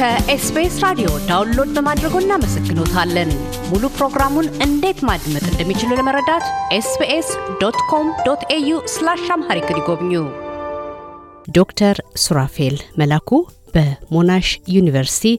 ከ 0.00 0.30
SBS 0.30 0.76
ራዲዮ 0.84 1.08
download 1.26 1.70
በማድረጎ 1.76 2.14
እናመሰግኖታለን። 2.22 3.30
ሙሉ 3.70 3.82
ፕሮግራሙን 3.96 4.46
እንዴት 4.66 4.98
ማድመጥ 5.08 5.42
እንደሚችሉ 5.48 5.90
ለመረዳት 5.98 6.44
SBS 6.72 7.28
dot 7.60 7.78
com 7.90 8.06
dot 8.26 8.42
au 8.56 8.78
slash 8.92 9.24
Amharic 9.34 9.68
ይጎብኙ። 9.72 10.12
ዶክተር 11.48 11.96
ሱራፌል 12.16 12.76
መላኩ 12.96 13.30
በሞናሽ 13.74 14.46
ዩኒቨርሲቲ 14.76 15.32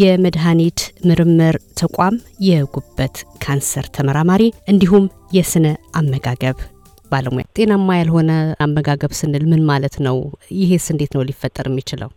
የመድኃኒት 0.00 0.82
ምርምር 1.04 1.58
ተቋም 1.74 2.18
የጉበት 2.48 3.16
ካንሰር 3.38 3.88
ተመራማሪ 3.98 4.42
እንዲሁም 4.68 5.06
የስነ 5.32 5.66
አመጋገብ 5.94 6.58
ባለሙያ። 7.10 7.46
ጤናማ 7.58 7.96
ያልሆነ 7.96 8.30
አመጋገብ 8.58 9.14
ስንል 9.14 9.46
ምን 9.46 9.64
ማለት 9.64 9.96
ነው? 10.00 10.18
ይሄስ 10.60 10.88
እንዴት 10.90 11.14
ነው 11.16 11.22
ሊፈጠር 11.22 11.68
የሚችለው? 11.70 12.12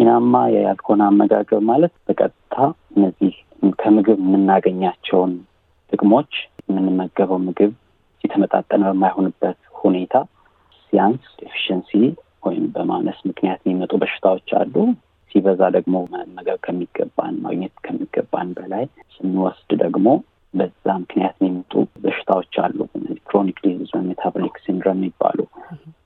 ጤናማ 0.00 0.34
ያልሆነ 0.54 1.00
አመጋገብ 1.08 1.62
ማለት 1.68 1.92
በቀጥታ 2.06 2.54
እነዚህ 2.94 3.32
ከምግብ 3.80 4.18
የምናገኛቸውን 4.22 5.32
ጥቅሞች 5.92 6.30
የምንመገበው 6.68 7.38
ምግብ 7.46 7.72
የተመጣጠነ 8.24 8.82
በማይሆንበት 8.88 9.58
ሁኔታ 9.80 10.14
ሲያንስ 10.92 11.26
ዴፊሽንሲ 11.40 11.92
ወይም 12.46 12.64
በማነስ 12.74 13.18
ምክንያት 13.28 13.60
የሚመጡ 13.62 13.92
በሽታዎች 14.02 14.48
አሉ። 14.60 14.74
ሲበዛ 15.34 15.60
ደግሞ 15.76 15.96
መመገብ 16.14 16.58
ከሚገባን 16.64 17.36
ማግኘት 17.44 17.74
ከሚገባን 17.84 18.48
በላይ 18.56 18.84
ስንወስድ 19.16 19.70
ደግሞ 19.84 20.06
በዛ 20.54 20.86
ምክንያት 21.02 21.36
የሚመጡ 21.38 21.72
በሽታዎች 22.02 22.54
አሉ። 22.62 22.78
chronic 23.28 23.58
disease 23.64 23.92
metabolic 24.08 24.56
syndrome 24.64 24.98
የሚባሉ 24.98 25.38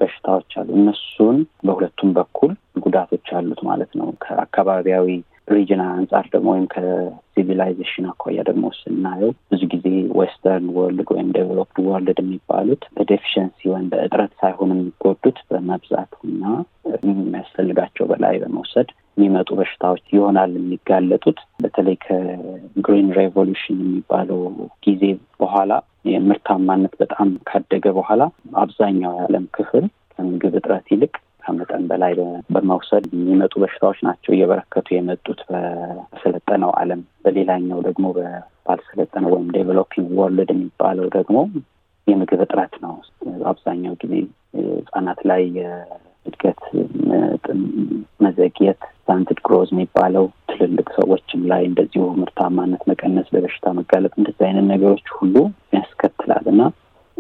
በሽታዎች 0.01 0.53
አሉ። 0.61 0.69
እነሱን 0.79 1.37
በሁለቱም 1.67 2.11
በኩል 2.19 2.53
ጉዳቶች 2.85 3.29
አሉት 3.39 3.63
ማለት 3.69 3.93
ነው። 4.01 4.09
ከአካባቢያዊ 4.25 5.09
region 5.49 5.81
አንጻር 5.87 6.27
ደግሞ 6.33 6.49
ወይም 6.53 6.67
ከ 6.75 6.94
civilization 6.94 8.07
አኳያ 8.11 8.43
ደግሞ 8.49 8.67
ስናየው 8.79 9.33
ብዙ 9.53 9.63
ጊዜ 9.73 9.87
western 10.19 10.67
world 10.77 11.09
ወይም 11.15 11.29
developed 11.37 11.79
world 11.87 12.19
የሚባሉት 12.23 12.85
በ 12.97 13.09
deficiency 13.09 13.69
ወይም 13.73 13.89
በእጥረት 13.93 14.33
ሳይሆን 14.41 14.73
የሚጎዱት 14.75 15.41
በመብዛት 15.51 16.13
እና 16.29 16.45
የሚያስፈልጋቸው 17.09 18.07
በላይ 18.11 18.37
በመውሰድ 18.43 18.89
የሚመጡ 19.17 19.51
በሽታዎች 19.59 20.05
ይሆናል 20.15 20.53
የሚጋለጡት። 20.57 21.41
በተለይ 21.63 21.97
ከ 22.05 22.35
green 22.35 23.11
revolution 23.19 23.79
የሚባለው 23.85 24.41
ጊዜ 24.87 25.03
በኋላ 25.41 25.73
የምርታማነት 26.09 26.95
በጣም 27.03 27.29
ካደገ 27.49 27.87
በኋላ 27.99 28.23
አብዛኛው 28.63 29.13
የዓለም 29.15 29.47
ክፍል 29.57 29.85
ከምግብ 30.15 30.55
እጥረት 30.59 30.89
ይልቅ 30.93 31.15
ከመጠን 31.45 31.83
በላይ 31.91 32.13
በመውሰድ 32.55 33.05
የሚመጡ 33.15 33.55
በሽታዎች 33.63 33.99
ናቸው 34.07 34.33
እየበረከቱ 34.35 34.89
የመጡት 34.95 35.41
በሰለጠነው 35.51 36.73
ዓለም። 36.81 37.03
በሌላኛው 37.25 37.81
ደግሞ 37.89 38.07
ባልሰለጠነው 38.67 39.31
ወይም 39.35 39.49
developing 39.57 40.09
world 40.19 40.51
የሚባለው 40.55 41.09
ደግሞ 41.17 41.39
የምግብ 42.07 42.41
እጥረት 42.45 42.75
ነው። 42.85 42.95
አብዛኛው 43.51 43.95
ጊዜ 44.03 44.15
ህጻናት 44.79 45.21
ላይ 45.31 45.43
የእድገት 45.59 46.61
መዘግየት 48.25 48.83
stunted 48.97 49.39
growth 49.47 49.69
የሚባለው 49.73 50.25
ትልልቅ 50.51 50.87
ሰዎችም 50.99 51.43
ላይ 51.51 51.63
እንደዚሁ 51.69 52.05
ምርታማነት 52.21 52.83
መቀነስ፣ 52.91 53.29
ለበሽታ 53.35 53.73
መጋለጥ 53.79 54.13
እንደዚህ 54.17 54.45
አይነት 54.49 54.67
ነገሮች 54.73 55.07
ሁሉ 55.17 55.35
ያስከትላል 55.77 56.47
እና 56.53 56.63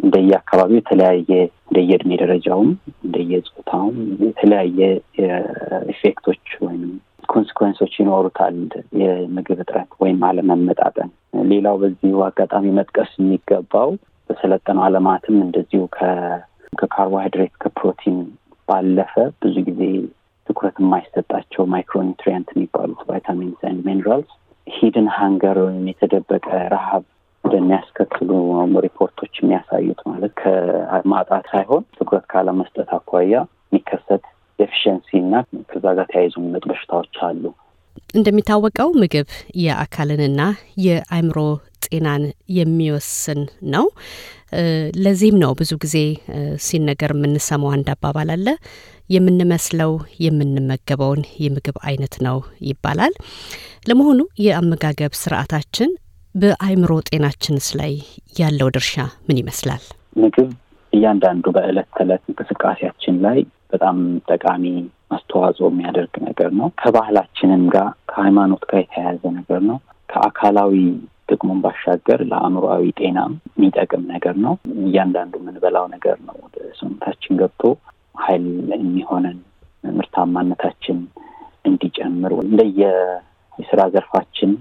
እንደየ 0.04 0.30
አካባቢው 0.38 0.78
የተለያየ 0.80 1.30
እንደየእድሜ 1.66 2.12
ደረጃውም 2.22 2.70
እንደየፆታውም 3.06 3.96
የተለያየ 4.26 4.78
effect 5.92 6.24
ኦች 6.24 6.44
ወይም 6.66 6.82
consequence 7.32 7.76
ኦች 7.76 7.92
ይኖሩታል 8.00 8.56
የምግብ 9.00 9.60
እጥረት 9.64 9.92
ወይም 10.02 10.18
አለመመጣጠን። 10.28 11.10
ሌላው 11.52 11.76
በዚሁ 11.82 12.18
አጋጣሚ 12.26 12.66
መጥቀስ 12.78 13.12
የሚገባው 13.18 13.90
በሰለጠነው 14.30 14.84
ዓለማትም 14.86 15.36
እንደዚሁ 15.46 15.82
ከካርቦሃይድሬት 16.72 17.54
ከፕሮቲን 17.62 18.18
ባለፈ 18.68 19.12
ብዙ 19.42 19.56
ጊዜ 19.68 19.80
ትኩረት 20.46 20.76
የማይሰጣቸው 20.82 21.64
micronutrient 21.74 22.48
የሚባሉት 22.52 23.00
vitamins 23.10 23.60
minerals 23.86 24.30
hidden 24.66 25.08
hunger 25.16 25.56
ወይም 25.64 25.84
የተደበቀ 25.90 26.46
ረሃብ 26.74 27.02
እንደሚያስከትሉ 27.44 28.30
ሪፖርቶች 28.86 29.34
የሚያሳዩት 29.38 30.00
ማለት 30.06 30.32
ከማጣት 30.40 31.44
ሳይሆን 31.52 31.82
ትኩረት 31.96 32.24
ካለመስጠት 32.32 32.90
አኳያ 32.96 33.34
የሚከሰት 33.66 34.24
deficiency 34.58 35.10
እና 35.20 35.34
ከዛ 35.70 35.84
ጋር 35.98 36.06
ተያይዞ 36.10 36.34
የሚመጡ 36.40 36.64
በሽታዎች 36.70 37.16
አሉ። 37.28 37.44
እንደሚታወቀው 38.14 38.88
ምግብ 39.02 39.28
የአካልንና 39.62 40.40
የአእምሮ 40.84 41.38
ጤናን 41.86 42.22
የሚወስን 42.58 43.40
ነው። 43.74 43.86
ለዚህም 45.04 45.36
ነው 45.42 45.52
ብዙ 45.60 45.72
ጊዜ 45.84 45.96
ሲነገር 46.66 47.12
የምንሰማው 47.16 47.72
አንድ 47.76 47.88
አባባል 47.94 48.30
አለ። 48.34 48.46
የምንመስለው 49.10 49.92
የምንመገበውን 50.24 51.22
የምግብ 51.44 51.76
አይነት 51.88 52.14
ነው 52.26 52.36
ይባላል። 52.68 53.14
ለመሆኑ 53.88 54.20
የአመጋገብ 54.44 55.12
ስርዓታችን 55.22 55.90
በአእምሮ 56.34 56.92
ጤናችንስ 57.08 57.66
ላይ 57.80 57.92
ያለው 58.38 58.68
ድርሻ 58.74 58.94
ምን 59.26 59.36
ይመስላል? 59.40 59.82
ምግብ 60.16 60.48
እያንዳንዱ 60.92 61.44
በዕለት 61.56 61.88
ተዕለት 61.96 62.22
እንቅስቃሴያችን 62.30 63.16
ላይ 63.26 63.38
በጣም 63.72 63.96
ጠቃሚ 64.28 64.64
አስተዋጽኦ 65.10 65.68
የሚያደርግ 65.70 66.14
ነገር 66.26 66.50
ነው። 66.58 66.68
ከባህላችንም 66.82 67.62
ጋር 67.74 67.88
ከሃይማኖት 68.10 68.64
ጋር 68.70 68.80
የተያያዘ 68.80 69.22
ነገር 69.38 69.60
ነው። 69.70 69.78
ከአካላዊ 70.08 70.74
ጥቅሙን 71.28 71.60
ባሻገር 71.64 72.20
ለአእምሮዊ 72.30 72.84
ጤናም 73.00 73.32
የሚጠቅም 73.54 74.02
ነገር 74.12 74.36
ነው። 74.46 74.54
እያንዳንዱ 74.84 75.34
የምንበላው 75.40 75.86
ነገር 75.94 76.18
ነው 76.26 76.36
ወደ 76.44 76.56
ሰውነታችን 76.80 77.38
ገብቶ 77.42 77.62
ኃይል 78.18 78.46
የሚሆነን 78.76 79.38
ምርታማነታችን 79.94 80.98
እንዲጨምር 81.64 82.32
እንደየ 82.44 82.80
የስራ 83.58 83.80
ዘርፋችን 83.94 84.52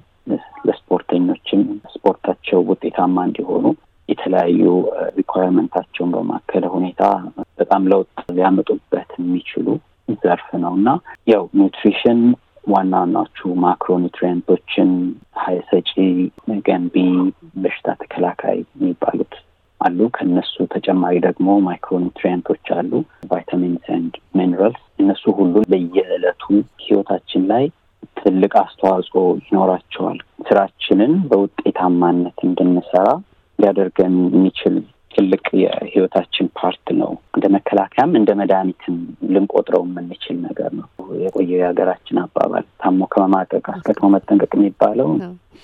ለስፖርተኞችም 1.16 1.62
ስፖርታቸው 1.94 2.60
ውጤታማ 2.70 3.16
እንዲሆኑ 3.28 3.66
የተለያዩ 4.10 4.62
ሪኳየርመንታቸውን 5.18 6.12
በማከለ 6.16 6.64
ሁኔታ 6.76 7.02
በጣም 7.60 7.84
ለውጥ 7.92 8.08
ሊያመጡበት 8.38 9.12
የሚችሉ 9.20 9.68
ዘርፍ 10.24 10.48
ነው 10.64 10.74
እና 10.80 10.90
ያው 11.32 11.44
nutrition 11.60 12.20
ዋና 12.68 12.94
ዋናዎቹ 12.98 13.40
macro 13.64 13.94
nutrient 14.04 14.53
ኦችን 14.53 14.90
ሀይል 15.42 15.62
ሰጪ፣ 15.70 15.92
ገንቢ፣ 16.68 16.96
በሽታ 17.64 17.96
ተከላካይ 18.02 18.58
የሚባሉት 18.74 19.34
አሉ። 19.82 20.00
ከነሱ 20.16 20.56
ተጨማሪ 20.76 21.16
ደግሞ 21.26 21.48
micro 21.66 21.94
nutrient 22.04 22.46
ኦች 22.46 22.68
አሉ፣ 22.78 22.92
vitamins 23.32 23.88
and 23.96 24.14
minerals። 24.38 24.84
እነሱ 25.04 25.24
ሁሉ 25.40 25.56
በየዕለቱ 25.72 26.44
ህይወታችን 26.86 27.44
ላይ 27.52 27.66
ትልቅ 28.20 28.54
አስተዋጽኦ 28.62 29.22
ይኖራቸዋል። 29.44 30.18
ስራችንን 30.48 31.14
በውጤታማነት 31.30 32.38
እንድንሰራ 32.48 33.08
ሊያደርገን 33.60 34.16
የሚችል 34.30 34.76
ትልቅ 35.14 35.46
የህይወታችን 35.62 36.46
part 36.58 36.86
ነው። 37.00 37.12
እንደ 37.36 37.46
መከላከያም 37.56 38.16
እንደ 38.20 38.32
መድኃኒትም 38.40 38.96
ልንቆጥረው 39.34 39.84
የምንችል 39.86 40.38
ነገር 40.46 40.72
ነው። 40.80 40.88
የቆየ 41.24 41.52
የሀገራችን 41.54 42.22
አባባል 42.24 42.66
ታሞ 42.82 43.08
ከመማቀቅ 43.14 43.66
አስቀድሞ 43.74 44.10
መጠንቀቅ 44.16 44.52
የሚባለው 44.58 45.10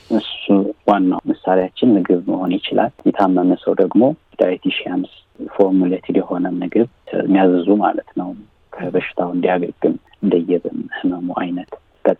እሱ 0.09 0.45
ዋናው 0.89 1.21
ምሳሌያችን 1.31 1.94
ምግብ 1.95 2.21
መሆን 2.31 2.53
ይችላል። 2.57 2.94
የታመመ 3.09 3.57
ሰው 3.63 3.75
ደግሞ 3.81 4.03
dietitians 4.41 5.12
formulated 5.50 6.18
የሆነ 6.19 6.47
ምግብ 6.59 6.88
የሚያዝዙ 7.19 7.69
ማለት 7.83 8.09
ነው 8.19 8.30
ከበሽታው 8.74 9.30
እንዲያገግም 9.35 9.95
እንደየህመሙ 10.24 11.27
አይነት 11.42 11.71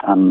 በጣም 0.10 0.22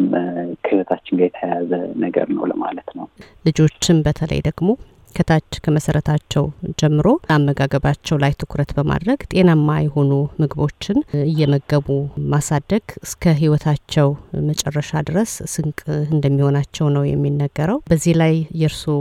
ከህይወታችን 0.64 1.16
ጋር 1.18 1.26
የተያያዘ 1.26 1.70
ነገር 2.04 2.26
ነው 2.36 2.44
ለማለት 2.50 2.88
ነው። 2.96 3.04
ልጆችን 3.46 3.98
በተለይ 4.06 4.40
ደግሞ 4.46 4.68
ከታች 5.14 5.58
ከመሰረታቸው 5.64 6.44
ጀምሮ 6.80 7.06
አመጋገባቸው 7.34 8.16
ላይ 8.22 8.32
ትኩረት 8.40 8.70
በማድረግ 8.76 9.20
ጤናማ 9.32 9.78
የሆኑ 9.80 10.10
ምግቦችን 10.42 10.98
እየመገቡ 11.24 11.86
ማሳደግ 12.32 12.84
እስከ 13.02 13.34
ህይወታቸው 13.40 14.10
መጨረሻ 14.48 15.02
ድረስ 15.08 15.34
ስንቅ 15.54 15.80
እንደሚሆናቸው 16.14 16.88
ነው 16.96 17.04
የሚነገረው። 17.08 17.80
በዚህ 17.88 18.16
ላይ 18.22 18.34
የእርስዎ 18.62 18.98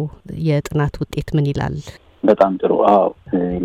የጥናት 0.48 0.98
ውጤት 1.04 1.32
ምን 1.38 1.50
ይላል? 1.52 1.78
በጣም 2.28 2.54
ጥሩ። 2.62 2.74
አዎ 2.90 3.06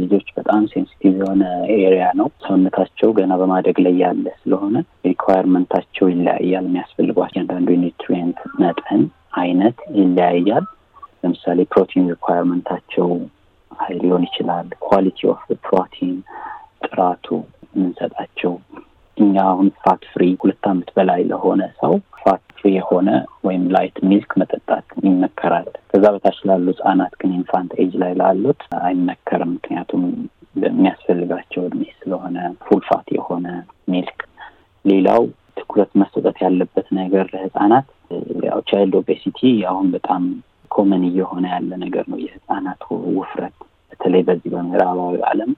ልጆች 0.01 0.27
በጣም 0.37 0.63
sensitive 0.73 1.15
የሆነ 1.21 1.43
area 1.77 2.05
ነው። 2.21 2.29
ሰውነታቸው 2.45 3.11
ገና 3.19 3.33
በማደግ 3.41 3.77
ላይ 3.85 3.95
ያለ 4.03 4.27
ስለሆነ 4.41 4.75
requirement 5.07 5.68
ኣቸው 5.68 6.07
ይለያያል። 6.13 6.67
የሚያስፈልጓቸው 6.69 7.35
እያንዳንዱ 7.35 7.69
የ 7.75 7.88
nutrient 7.88 8.41
መጠን 8.63 9.03
አይነት 9.41 9.79
ይለያያል። 9.99 10.67
ለምሳሌ 11.23 11.59
ፕሮቲን 11.73 12.07
requirement 12.13 12.71
ኣቸው 12.71 13.09
high 13.71 13.95
ሊሆን 14.01 14.25
ይችላል። 14.29 14.69
quality 14.87 15.21
of 15.33 15.43
protein 15.67 16.15
ጥራቱ 16.87 17.27
የምንሰጣቸው 17.75 18.53
እኛ 19.17 19.35
አሁን 19.51 19.69
fat 19.81 20.03
free 20.13 20.25
ሁለት 20.43 20.65
ዓመት 20.71 20.89
በላይ 20.97 21.21
ለሆነ 21.31 21.63
ሰው 21.81 21.93
fat 22.21 22.45
free 22.63 22.73
የሆነ 22.75 23.09
ወይም 23.47 23.63
light 23.75 23.97
milk 24.09 24.31
መጠጣት 24.41 24.87
ይመከራል። 25.07 25.69
ከዛ 25.91 26.05
በታች 26.15 26.39
ላሉ 26.49 26.67
ህጻናት 26.73 27.15
ግን 27.21 27.31
infant 27.39 27.71
age 27.83 27.93
ላይ 28.03 28.13
ላሉት 28.21 28.63
አይመከርም። 28.81 29.53
ምክንያቱም 29.57 30.03
በሚያስፈልጋቸው 30.57 31.63
እድሜ 31.65 31.83
ስለሆነ 31.99 32.37
full 32.67 32.90
fat 32.90 33.07
የሆነ 33.17 33.47
milk። 33.93 34.21
ሌላው 34.85 35.23
ትኩረት 35.59 35.91
መሰጠት 36.03 36.37
ያለበት 36.45 36.87
ነገር 36.99 37.27
ለህጻናት 37.35 37.89
ያው 38.47 38.61
child 38.71 38.95
obesity 39.01 39.41
አሁን 39.71 39.87
በጣም 39.95 40.23
common 40.71 41.03
እየሆነ 41.09 41.45
ያለ 41.55 41.71
ነገር 41.85 42.05
ነው። 42.13 42.19
የህጻናት 42.23 42.83
ውፍረት 43.17 43.57
በተለይ 43.91 44.23
በዚህ 44.29 44.51
በምዕራባዊ 44.55 45.17
ዓለም 45.31 45.51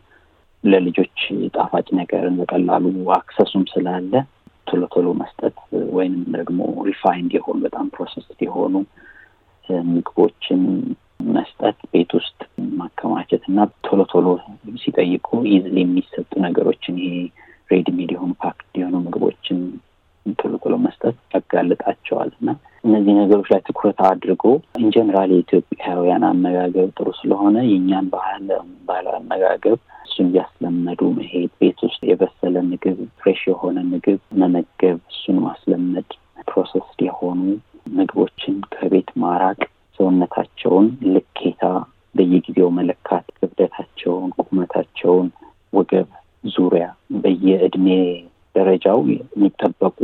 ለልጆች 0.64 1.18
ጣፋጭ 1.54 1.86
ነገርን 1.98 2.36
በቀላሉ 2.40 2.84
access 3.16 3.45
ኡም 3.45 3.64
ስላለ 3.72 4.12
ቶሎ 4.74 4.84
ቶሎ 4.94 5.08
መስጠት 5.18 5.56
ወይንም 5.96 6.22
ደግሞ 6.34 6.60
refined 6.88 7.32
የሆኑ 7.36 7.56
በጣም 7.66 7.86
processed 7.94 8.38
የሆኑ 8.46 8.74
ምግቦችን 9.90 10.62
መስጠት 11.34 11.78
ቤት 11.92 12.10
ውስጥ 12.18 12.38
ማከማቸት 12.78 13.42
እና 13.50 13.58
ቶሎ 13.86 14.00
ቶሎ 14.12 14.26
ሲጠይቁ 14.82 15.28
easily 15.52 15.76
የሚሰጡ 15.82 16.30
ነገሮችን 16.46 16.96
ይሄ 17.04 17.14
readymade 17.70 18.10
የሆኑ 18.14 18.32
packed 18.42 18.72
የሆኑ 18.80 18.96
ምግቦችን 19.06 19.60
ቶሎ 20.38 20.52
ቶሎ 20.62 20.74
መስጠት 20.84 21.16
ያጋልጣቸዋል 21.34 22.30
እና 22.40 22.50
እነዚህ 22.84 23.14
ነገሮች 23.20 23.48
ላይ 23.52 23.60
ትኩረት 23.66 23.98
አድርጎ 24.08 24.44
in 24.82 24.93
general 24.93 25.30
የኢትዮጵያውያን 25.34 26.24
አመጋገብ 26.30 26.88
ጥሩ 26.98 27.08
ስለሆነ 27.20 27.56
የእኛን 27.68 28.08
ባህል 28.14 28.46
ባህላዊ 28.88 29.16
አመጋገብ 29.20 29.78
እሱን 30.06 30.28
እያስለመዱ 30.30 31.00
መሄድ፣ 31.16 31.50
ቤት 31.60 31.78
ውስጥ 31.86 32.00
የበሰለ 32.08 32.33
ምግብ 32.64 32.98
fresh 33.18 33.40
የሆነ 33.50 33.78
ምግብ 33.90 34.20
መመገብ፣ 34.40 34.98
እሱን 35.12 35.38
ማስለመድ፣ 35.46 36.08
processed 36.48 36.98
የሆኑ 37.06 37.40
ምግቦችን 37.96 38.56
ከቤት 38.74 39.10
ማራቅ፣ 39.22 39.60
ሰውነታቸውን 39.98 40.86
ልኬታ 41.14 41.62
በየጊዜው 42.14 42.68
መለካት፣ 42.78 43.26
ክብደታቸውን፣ 43.38 44.30
ቁመታቸውን፣ 44.40 45.28
ወገብ 45.72 46.08
ዙሪያ 46.54 46.86
በየእድሜ 47.22 47.88
ደረጃው 48.54 49.00
የሚጠበቁ 49.12 49.98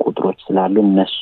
ቁጥሮች 0.00 0.38
ስላሉ 0.46 0.76
እነሱን 0.84 1.15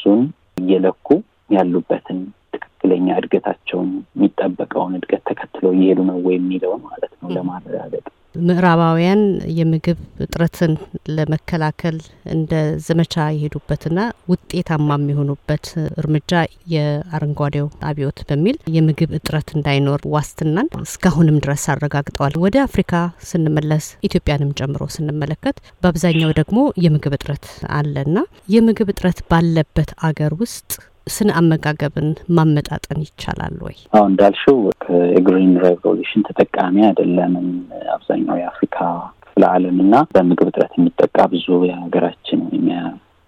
ምዕራባውያን 8.65 9.23
የምግብ 9.57 9.99
እጥረትን 10.25 10.73
ለመከላከል 11.17 11.97
እንደ 12.35 12.53
ዘመቻ 12.87 13.25
የሄዱበትና 13.35 13.99
ውጤታማ 14.31 14.89
የሚሆኑበት 14.99 15.67
እርምጃ 16.01 16.33
የአረንጓዴው 16.75 17.67
አብዮት 17.89 18.21
በሚል 18.31 18.57
የምግብ 18.77 19.13
እጥረት 19.19 19.51
እንዳይኖር 19.57 20.01
ዋስትናን 20.15 20.71
እስካሁንም 20.81 21.41
ድረስ 21.45 21.67
አረጋግጠዋል። 21.75 22.39
ወደ 22.45 22.57
አፍሪካ 22.65 22.95
ስንመለስ 23.31 23.89
ኢትዮጵያንም 24.09 24.57
ጨምሮ 24.61 24.89
ስንመለከት 24.97 25.59
በአብዛኛው 25.83 26.33
ደግሞ 26.41 26.57
የምግብ 26.85 27.17
እጥረት 27.19 27.47
አለና 27.75 28.17
የምግብ 28.55 28.91
እጥረት 28.95 29.21
ባለበት 29.31 29.93
አገር 30.09 30.35
ውስጥ 30.43 30.71
ስነ 31.07 31.31
አመጋገብን 31.39 32.07
ማመጣጠን 32.37 33.01
ይቻላል 33.05 33.57
ወይ? 33.65 33.77
አዎ 33.93 34.03
እንዳልሽው 34.11 34.57
ከ 34.85 35.04
green 35.04 35.53
revolution 35.65 36.23
ተጠቃሚ 36.29 36.77
አይደለንም 36.89 37.49
አብዛኛው 37.95 38.37
የአፍሪካ 38.41 38.79
ክፍለ 39.27 39.45
ዓለም 39.51 39.79
እና 39.85 39.95
በምግብ 40.13 40.49
እጥረት 40.51 40.73
የሚጠቃ 40.79 41.17
ብዙ 41.33 41.47
የሀገራችን 41.69 42.41
ወይም 42.47 42.69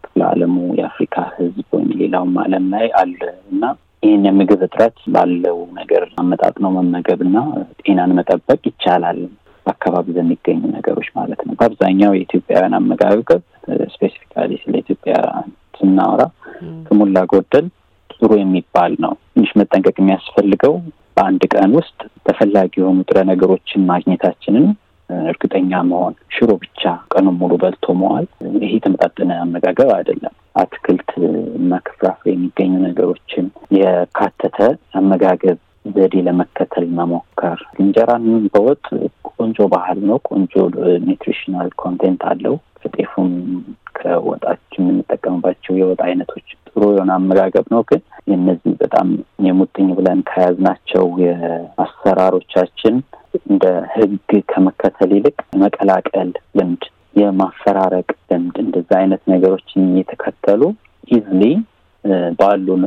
ክፍለ 0.05 0.21
ዓለሙ 0.31 0.57
የአፍሪካ 0.79 1.17
ሕዝብ 1.37 1.67
ወይም 1.77 1.91
ሌላውም 2.01 2.37
ዓለም 2.45 2.67
ላይ 2.75 2.87
አለ 3.01 3.21
እና 3.53 3.63
ይህን 4.03 4.25
የምግብ 4.29 4.63
እጥረት 4.67 4.97
ባለው 5.15 5.59
ነገር 5.79 6.03
አመጣጥነው 6.23 6.73
መመገብ 6.77 7.21
እና 7.27 7.39
ጤናን 7.81 8.17
መጠበቅ 8.19 8.63
ይቻላል። 8.71 9.21
በአካባቢ 9.67 10.07
በሚገኙ 10.17 10.61
ነገሮች 10.75 11.09
ማለት 11.17 11.41
ነው። 11.47 11.55
በአብዛኛው 11.59 12.13
የኢትዮጵያውያን 12.15 12.77
አመጋገብ 12.79 13.43
ስፔሲፊካሊ 13.95 14.51
ስለ 14.63 14.75
ኢትዮጵያ 14.83 15.15
ስናወራ 15.79 16.23
ከሞላ 16.87 17.19
ጎደል 17.33 17.67
ጥሩ 18.13 18.31
የሚባል 18.39 18.93
ነው። 19.05 19.13
ትንሽ 19.33 19.51
መጠንቀቅ 19.61 19.97
የሚያስፈልገው 20.01 20.75
በአንድ 21.17 21.43
ቀን 21.55 21.71
ውስጥ 21.79 21.99
ተፈላጊ 22.27 22.73
የሆኑ 22.81 22.99
ጥረ 23.09 23.19
ነገሮችን 23.31 23.87
ማግኘታችንን 23.91 24.67
እርግጠኛ 25.29 25.81
መሆን። 25.91 26.15
ሽሮ 26.35 26.51
ብቻ 26.63 26.83
ቀኑን 27.13 27.37
ሙሉ 27.41 27.53
በልቶ 27.63 27.95
መዋል 28.01 28.27
ይሄ 28.59 28.71
የተመጣጠነ 28.77 29.31
አመጋገብ 29.43 29.91
አይደለም። 29.97 30.35
አትክልት 30.57 31.11
እና 31.59 31.79
ከፍራፍሬ 31.87 32.27
የሚገኙ 32.33 32.73
ነገሮችን 32.87 33.47
የካተተ 33.79 34.59
አመጋገብ 35.01 35.59
ዘዴ 35.89 36.15
ለመከተል 36.27 36.87
መሞከር። 36.99 37.59
እንጀራን 37.81 38.25
በወጥ 38.55 38.87
ቆንጆ 39.33 39.59
ባህል 39.75 39.99
ነው። 40.09 40.19
ቆንጆ 40.29 40.55
nutritional 41.07 41.69
content 41.83 42.23
አለው። 42.31 42.55
ከጤፉም 42.81 43.31
ከወጣችን 44.07 44.83
የምንጠቀምባቸው 44.83 45.73
የወጥ 45.79 46.01
አይነቶች 46.07 46.49
ጥሩ 46.69 46.83
የሆነ 46.91 47.11
አመጋገብ 47.17 47.67
ነው። 47.75 47.81
ግን 47.89 48.01
የነዚህ 48.31 48.73
በጣም 48.83 49.09
የሙጥኝ 49.47 49.89
ብለን 49.99 50.21
ከያዝናቸው 50.29 51.05
የአሰራሮቻችን 51.23 52.95
እንደ 53.43 53.65
ሕግ 53.95 54.13
ከመከተል 54.51 55.11
ይልቅ 55.17 55.35
መቀላቀል 55.63 56.31
ልምድ፣ 56.59 56.85
የማፈራረቅ 57.17 58.09
ልምድ 58.31 58.57
እንደዛ 58.65 58.91
አይነት 59.01 59.23
ነገሮችን 59.33 59.83
እየተከተሉ 59.89 60.63
easily 61.09 61.43
ባሉን 62.39 62.83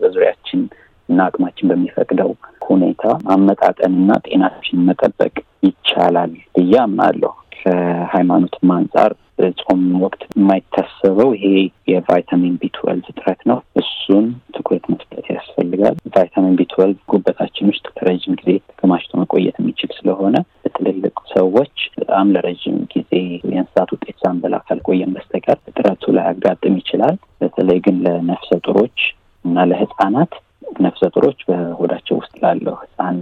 በዙሪያችን 0.00 0.60
እና 1.08 1.20
አቅማችን 1.28 1.68
በሚፈቅደው 1.70 2.30
ሁኔታ 2.68 3.04
ማመጣጠንና 3.26 4.10
ጤናችን 4.26 4.84
መጠበቅ 4.88 5.34
ይቻላል 5.66 6.32
ብዬ 6.54 6.74
አምናለሁ። 6.84 7.32
ከሃይማኖትም 7.56 8.70
አንጻር 8.76 9.12
ጾም 9.60 9.82
ወቅት 10.04 10.22
የማይታሰበው 10.32 11.30
ይሄ 11.36 11.46
የቫይታሚን 11.90 12.54
ቢ 12.56 12.68
እጥረት 13.10 13.40
ነው። 13.50 13.58
እሱን 13.80 14.26
ትኩረት 14.54 14.84
መስጠት 14.92 15.26
ያስፈልጋል። 15.34 15.96
ቫይታሚን 16.14 16.56
ቢ 16.56 16.66
ጉበታችን 17.10 17.70
ውስጥ 17.72 17.86
ለረጅም 17.96 18.36
ጊዜ 18.40 18.50
ተከማችቶ 18.70 19.20
መቆየት 19.22 19.56
የሚችል 19.60 19.90
ስለሆነ 19.98 20.34
ለትልልቅ 20.64 21.14
ሰዎች 21.34 21.74
በጣም 22.00 22.32
ለረጅም 22.34 22.76
ጊዜ 22.94 23.12
የእንስሳት 23.46 23.90
ውጤት 23.96 24.16
ሳንበላ 24.22 24.58
ካልቆየን 24.66 25.14
በስተቀር 25.16 25.58
እጥረቱ 25.70 26.12
ላይ 26.16 26.26
ያጋጥም 26.30 26.78
ይችላል። 26.80 27.16
በተለይ 27.42 27.80
ግን 27.86 27.98
ለነፍሰ 28.06 28.50
ጡሮች 28.66 28.98
እና 29.44 29.64
ለህፃናት 29.70 30.32
ነፍሰ 30.80 31.02
ጡሮች 31.14 31.38
በሆዳቸው 31.48 32.16
ውስጥ 32.20 32.34
ላለው 32.42 32.74
ህፃን 32.80 33.16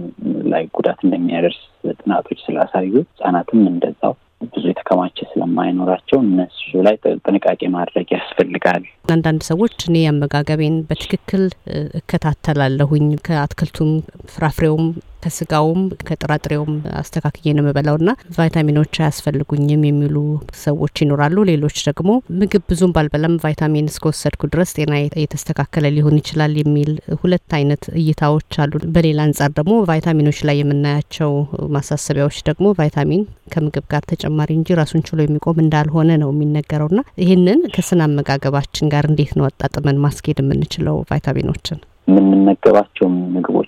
ላይ 0.51 0.63
ጉዳት 0.75 0.99
እንደሚያደርስ 1.05 1.59
ጥናቶች 1.99 2.39
ስላሳዩ 2.45 2.91
ህጻናትም 3.03 3.61
እንደዛው 3.71 4.13
ብዙ 4.49 4.63
የተከማቸ 4.69 5.17
ስለማይኖራቸው 5.31 6.19
እነሱ 6.23 6.57
ላይ 6.85 6.95
ጥንቃቄ 7.21 7.61
ማድረግ 7.73 8.07
ያስፈልጋል። 8.15 8.83
አንዳንድ 9.11 9.41
ሰዎች 9.49 9.75
እኔ 9.89 9.97
አመጋገቤን 10.09 10.75
በትክክል 10.89 11.43
እከታተላለሁኝ 11.99 13.07
ከአትክልቱም 13.27 13.91
ፍራፍሬውም 14.33 14.85
ከስጋውም 15.19 15.79
ከጥራጥሬውም 16.07 16.71
አስተካክዬ 16.99 17.53
ነው 17.55 17.63
የምበላው 17.63 17.97
ና 18.01 18.15
ቫይታሚኖች 18.37 18.93
አያስፈልጉኝም 19.01 19.83
የሚሉ 19.87 20.15
ሰዎች 20.61 20.95
ይኖራሉ። 21.03 21.37
ሌሎች 21.49 21.77
ደግሞ 21.89 22.09
ምግብ 22.39 22.63
ብዙም 22.71 22.93
ባልበላም 22.95 23.35
ቫይታሚን 23.43 23.89
እስከወሰድኩ 23.91 24.41
ድረስ 24.53 24.71
ጤና 24.77 24.93
የተስተካከለ 25.23 25.85
ሊሆን 25.95 26.17
ይችላል 26.21 26.53
የሚል 26.59 26.91
ሁለት 27.21 27.49
አይነት 27.57 27.83
እይታዎች 27.99 28.59
አሉ። 28.63 28.73
በሌላ 28.95 29.19
አንጻር 29.27 29.51
ደግሞ 29.59 29.73
ቫይታሚኖች 29.89 30.39
ላይ 30.49 30.57
የምናያቸው 30.61 31.31
ማሳሰቢያዎች 31.75 32.39
ደግሞ 32.49 32.65
ቫይታሚን 32.79 33.23
ከምግብ 33.53 33.85
ጋር 33.91 34.03
ተጨማሪ 34.11 34.49
እንጂ 34.57 34.75
ራሱን 34.79 35.03
ችሎ 35.07 35.19
የሚቆም 35.23 35.59
እንዳልሆነ 35.63 36.11
ነው 36.21 36.31
የሚነገረው 36.33 36.89
ና 36.91 37.03
ይህንን 37.23 37.61
ከስነ 37.75 38.01
አመጋገባችን 38.07 38.91
ጋር 38.93 39.05
እንዴት 39.09 39.33
ነው 39.39 39.47
አጣጥመን 39.49 40.01
ማስኬድ 40.03 40.39
የምንችለው 40.41 40.97
ቫይታሚኖችን? 41.09 41.79
የምንመገባቸው 42.09 43.07
ምግቦች 43.33 43.58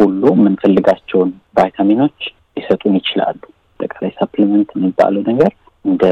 ሁሉ 0.00 0.22
የምንፈልጋቸውን 0.34 1.30
ቫይታሚኖች 1.56 2.18
ሊሰጡን 2.56 2.94
ይችላሉ። 2.98 3.40
አጠቃላይ 3.80 4.12
supplement 4.18 4.70
የሚባለው 4.74 5.22
ነገር 5.30 5.52
እንደ 5.84 6.04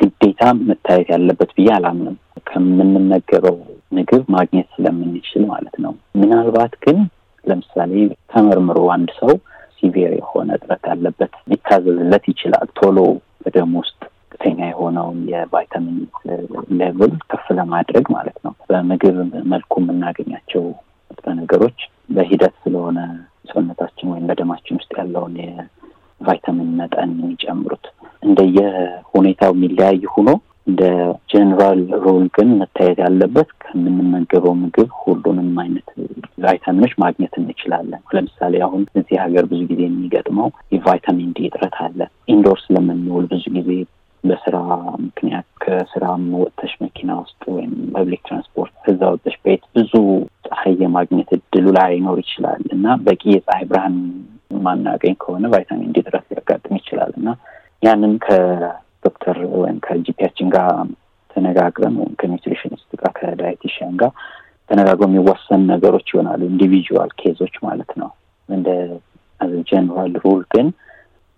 ግዴታ 0.00 0.40
መታየት 0.68 1.08
ያለበት 1.14 1.50
ብዬ 1.56 1.68
አላምንም። 1.76 2.16
ከምንመገበው 2.48 3.56
ምግብ 3.92 4.24
ማግኘት 4.34 4.68
ስለምንችል 4.74 5.44
ማለት 5.52 5.76
ነው። 5.84 5.92
ምናልባት 6.20 6.74
ግን 6.84 6.98
ለምሳሌ 7.44 7.92
ተመርምሮ 8.32 8.78
አንድ 8.96 9.10
ሰው 9.20 9.32
severe 9.78 10.12
የሆነ 10.16 10.48
እጥረት 10.58 10.84
ያለበት 10.90 11.34
ሊታዘዝለት 11.50 12.24
ይችላል። 12.32 12.68
ቶሎ 12.78 12.98
በደም 13.42 13.72
ውስጥ 13.80 13.98
ከፍተኛ 14.30 14.58
የሆነውን 14.68 15.20
የቫይታሚን 15.30 15.98
level 16.80 17.12
ከፍ 17.30 17.46
ለማድረግ 17.58 18.06
ማለት 18.16 18.38
ነው። 18.44 18.52
በምግብ 18.68 19.16
መልኩ 19.52 19.72
የምናገኛቸው 19.82 20.64
ንጥረ 21.10 21.32
ነገሮች 21.40 21.78
በሂደት 22.08 22.54
ስለሆነ 22.62 22.98
ሰውነታችን 23.50 24.10
ወይም 24.12 24.26
በደማችን 24.28 24.78
ውስጥ 24.78 24.92
ያለውን 24.98 25.34
የቫይታሚን 25.40 26.70
መጠን 26.78 27.10
የሚጨምሩት 27.16 27.86
እንደየ 28.22 28.58
ሁኔታው 29.12 29.52
የሚለያይ 29.56 29.98
ሆኖ 30.14 30.30
እንደ 30.66 30.82
general 31.32 31.78
rule 32.04 32.24
ግን 32.36 32.48
መታየት 32.60 32.98
ያለበት 33.04 33.50
ከምንመገበው 33.62 34.54
ምግብ 34.62 34.90
ሁሉንም 35.02 35.52
አይነት 35.62 35.88
ቫይታሚኖች 36.38 36.92
ማግኘት 37.02 37.34
እንችላለን። 37.40 38.02
ለምሳሌ 38.16 38.60
አሁን 38.66 38.82
እዚህ 38.94 39.16
ሀገር 39.24 39.44
ብዙ 39.52 39.60
ጊዜ 39.70 39.82
የሚገጥመው 39.86 40.48
የቫይታሚን 40.74 41.30
ዲ 41.36 41.46
እጥረት 41.48 41.76
አለ። 41.86 42.00
indoor 42.34 42.58
ስለምንውል 42.64 43.26
ብዙ 43.32 43.44
ጊዜ 43.56 43.70
በስራ 44.24 44.56
ምክንያት 45.04 45.46
ከስራ 45.62 46.04
ወጥተሽ 46.38 46.72
መኪና 46.84 47.10
ውስጥ 47.20 47.42
ወይም 47.54 47.72
public 47.94 48.22
transport 48.26 48.74
ከዛ 48.84 49.00
ወጥተሽ 49.12 49.36
ቤት 49.44 49.64
ብዙ 49.76 49.92
ፀሐይ 50.68 50.82
የማግኘት 50.82 51.30
እድሉ 51.36 51.66
ላይኖር 51.76 52.16
ይችላል 52.22 52.62
እና 52.74 52.86
በቂ 53.04 53.22
የፀሐይ 53.32 53.64
ብርሃን 53.68 53.94
ማናገኝ 54.64 55.14
ከሆነ 55.22 55.44
ቫይታሚን 55.52 55.92
ዲ 55.94 56.00
እጥረት 56.02 56.24
ሊያጋጥም 56.30 56.74
ይችላል 56.78 57.12
እና 57.18 57.28
ያንን 57.82 58.12
ከዶክተር 58.24 59.38
ወይም 59.54 59.78
ከ 59.86 59.97
GP 59.97 60.09
ያችን 60.09 60.48
ጋር 60.54 60.68
ተነጋግረን 61.30 61.94
ወይም 62.00 62.12
ከ 62.20 62.30
nutritionist 62.30 62.90
ጋር 63.00 63.12
ከ 63.18 63.32
dietitian 63.32 63.94
ጋር 64.02 64.12
ተነጋግሮ 64.70 65.06
የሚወሰን 65.08 65.62
ነገሮች 65.72 66.08
ይሆናሉ። 66.12 66.40
individual 66.50 67.12
case 67.20 67.37
ኦች 67.37 67.54
ማለት 67.66 67.92
ነው። 68.00 68.10
እንደ 68.48 68.68
ጀነራል 69.70 70.14
ሩል 70.24 70.42
ግን 70.54 70.68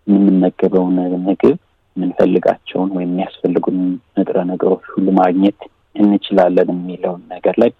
የምንመገበውን 0.06 0.96
ምግብ 1.28 1.58
የምንፈልጋቸውን 1.96 2.90
ወይም 2.96 3.10
የሚያስፈልጉን 3.10 3.78
ንጥረ 4.16 4.38
ነገሮች 4.52 4.84
ሁሉ 4.94 5.06
ማግኘት 5.20 5.60
እንችላለን 5.96 6.68
የሚለውን 6.74 7.22
ነገር 7.32 7.54
ላይ 7.62 7.70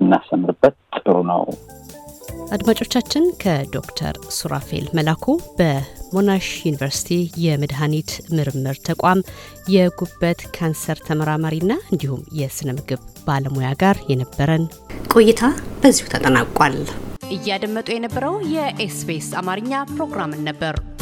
ብናሰምርበት 0.00 0.76
ጥሩ 0.98 1.16
ነው። 1.30 1.42
አድማጮቻችን 2.54 3.24
ከዶክተር 3.42 4.14
ሱራፌል 4.36 4.86
መላኩ 4.96 5.24
በሞናሽ 5.58 6.46
ዩኒቨርሲቲ 6.64 7.10
የመድኃኒት 7.44 8.12
ምርምር 8.36 8.76
ተቋም 8.88 9.20
የጉበት 9.74 10.40
ካንሰር 10.56 11.00
ተመራማሪና 11.08 11.72
እንዲሁም 11.92 12.22
የስነ 12.40 12.70
ምግብ 12.78 13.02
ባለሙያ 13.26 13.70
ጋር 13.82 13.98
የነበረን 14.12 14.64
ቆይታ 15.14 15.42
በዚሁ 15.82 16.06
ተጠናቋል። 16.14 16.76
እያደመጡ 17.30 17.88
የነበረው 17.94 18.36
የኤስቢኤስ 18.54 19.28
አማርኛ 19.40 19.72
ፕሮግራምን 19.92 20.42
ነበር። 20.48 20.74